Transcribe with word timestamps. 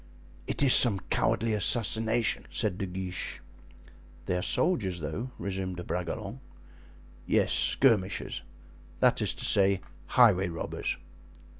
"It 0.47 0.63
is 0.63 0.73
some 0.73 1.01
cowardly 1.11 1.53
assassination," 1.53 2.47
said 2.49 2.79
De 2.79 2.87
Guiche. 2.87 3.39
"They 4.25 4.35
are 4.35 4.41
soldiers, 4.41 4.99
though," 4.99 5.29
resumed 5.37 5.75
De 5.77 5.83
Bragelonne. 5.83 6.39
"Yes, 7.27 7.53
skirmishers; 7.53 8.41
that 8.99 9.21
is 9.21 9.35
to 9.35 9.45
say, 9.45 9.79
highway 10.07 10.47
robbers." 10.49 10.97